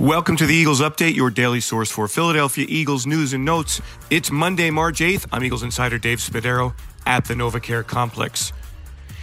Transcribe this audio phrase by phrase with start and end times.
[0.00, 3.80] Welcome to the Eagles Update, your daily source for Philadelphia Eagles news and notes.
[4.10, 5.28] It's Monday, March 8th.
[5.30, 6.74] I'm Eagles insider Dave Spadaro
[7.06, 8.52] at the NovaCare Complex.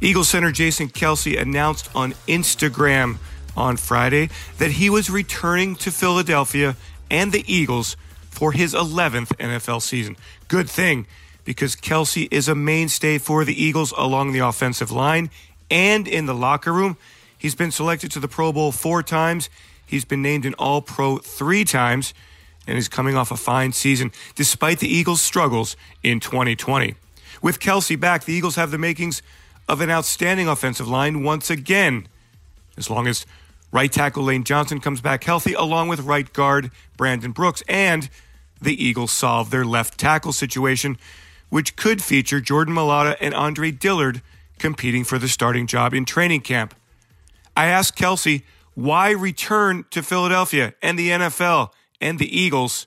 [0.00, 3.18] Eagles center Jason Kelce announced on Instagram
[3.54, 6.76] on Friday that he was returning to Philadelphia
[7.10, 7.98] and the Eagles
[8.30, 10.16] for his 11th NFL season.
[10.48, 11.06] Good thing,
[11.44, 15.28] because Kelce is a mainstay for the Eagles along the offensive line
[15.70, 16.96] and in the locker room.
[17.36, 19.50] He's been selected to the Pro Bowl four times.
[19.86, 22.14] He's been named an All Pro three times
[22.66, 26.94] and is coming off a fine season despite the Eagles' struggles in 2020.
[27.42, 29.22] With Kelce back, the Eagles have the makings
[29.68, 32.06] of an outstanding offensive line once again,
[32.76, 33.26] as long as
[33.72, 38.08] right tackle Lane Johnson comes back healthy, along with right guard Brandon Brooks, and
[38.60, 40.96] the Eagles solve their left tackle situation,
[41.50, 44.22] which could feature Jordan Mailata and Andre Dillard
[44.58, 46.74] competing for the starting job in training camp.
[47.56, 48.42] I asked Kelce
[48.74, 52.86] why return to Philadelphia and the NFL and the Eagles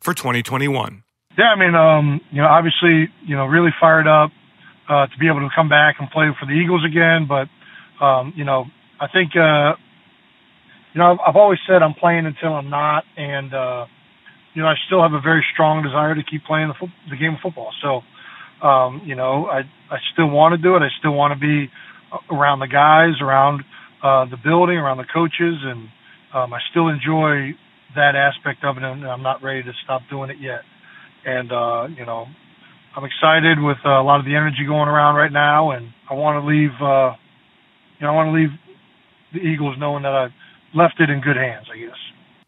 [0.00, 1.02] for 2021.
[1.38, 4.30] Yeah, I mean, um, you know, obviously, you know, really fired up
[4.88, 7.26] uh, to be able to come back and play for the Eagles again.
[7.28, 7.48] But,
[8.04, 8.66] um, you know,
[8.98, 9.74] I think, uh,
[10.92, 13.86] you know, I've, I've always said I'm playing until I'm not, and uh,
[14.54, 17.16] you know, I still have a very strong desire to keep playing the, fo- the
[17.16, 17.72] game of football.
[17.80, 18.02] So,
[18.66, 20.80] um, you know, I I still want to do it.
[20.80, 21.70] I still want to be
[22.30, 23.62] around the guys, around
[24.02, 25.88] uh, the building, around the coaches, and
[26.34, 27.54] um, I still enjoy
[27.94, 30.62] that aspect of it, and I'm not ready to stop doing it yet.
[31.24, 32.26] And uh, you know,
[32.96, 36.14] I'm excited with uh, a lot of the energy going around right now, and I
[36.14, 36.72] want to leave.
[36.80, 37.16] Uh,
[37.98, 38.50] you know, I want to leave
[39.32, 40.32] the Eagles knowing that I've
[40.74, 41.66] left it in good hands.
[41.72, 41.96] I guess.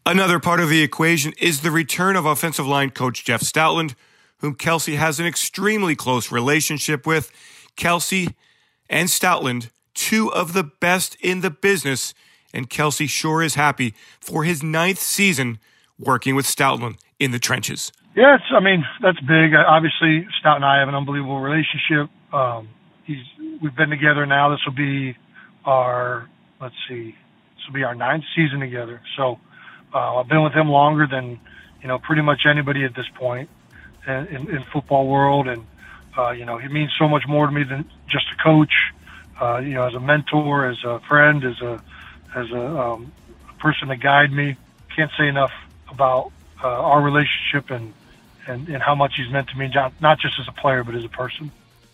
[0.05, 3.95] Another part of the equation is the return of offensive line coach Jeff Stoutland,
[4.39, 7.31] whom Kelce has an extremely close relationship with.
[7.77, 8.33] Kelce
[8.89, 12.13] and Stoutland, two of the best in the business,
[12.53, 15.59] and Kelce sure is happy for his ninth season
[15.99, 17.91] working with Stoutland in the trenches.
[18.15, 19.53] It's, I mean that's big.
[19.55, 22.09] Obviously, Stout and I have an unbelievable relationship.
[22.31, 22.69] Um,
[23.05, 23.23] he's
[23.61, 24.49] we've been together now.
[24.49, 25.17] This will be
[25.65, 26.29] our
[26.61, 27.15] let's see,
[27.55, 29.01] this will be our ninth season together.
[29.17, 29.39] So
[29.93, 31.39] uh, I've been with him longer than
[31.81, 33.49] you know pretty much anybody at this point
[34.07, 35.65] in, in, in football world, and
[36.17, 38.73] uh, you know he means so much more to me than just a coach.
[39.39, 41.81] Uh, you know, as a mentor, as a friend, as a
[42.35, 43.11] as a, um,
[43.59, 44.55] person to guide me.
[44.95, 45.51] Can't say enough
[45.89, 46.31] about
[46.63, 47.93] uh, our relationship and,
[48.47, 51.03] and and how much he's meant to me, not just as a player but as
[51.03, 51.51] a person.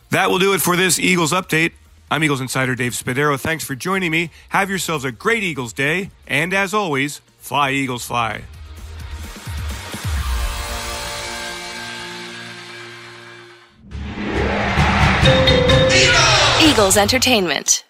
[0.10, 1.74] That will do it for this Eagles update.
[2.12, 3.40] I'm Eagles insider Dave Spadaro.
[3.40, 4.32] Thanks for joining me.
[4.50, 8.42] Have yourselves a great Eagles day, and as always, fly Eagles fly.
[16.80, 17.84] Entertainment.